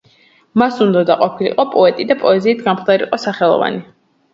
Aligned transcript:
მას 0.61 0.79
უნდოდა 0.85 1.19
ყოფილიყო 1.21 1.67
პოეტი 1.77 2.09
და 2.15 2.19
პოეზიით 2.25 2.67
გამხდარიყო 2.69 3.25
სახელოვანი. 3.31 3.89